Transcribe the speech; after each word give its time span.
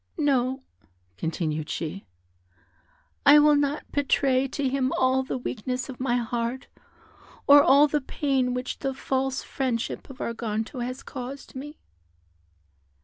"No," 0.17 0.63
continued 1.15 1.69
she, 1.69 2.05
"I 3.23 3.37
will 3.37 3.53
not 3.55 3.91
betray 3.91 4.47
to 4.47 4.67
him 4.67 4.91
all 4.97 5.21
the 5.21 5.37
weakness 5.37 5.89
of 5.89 5.99
my 5.99 6.17
heart, 6.17 6.65
or 7.45 7.61
all 7.61 7.87
the 7.87 8.01
pain 8.01 8.55
which 8.55 8.79
the 8.79 8.95
false 8.95 9.43
friendship 9.43 10.09
of 10.09 10.17
Arganto 10.19 10.83
has 10.83 11.03
caused 11.03 11.53
me." 11.53 11.77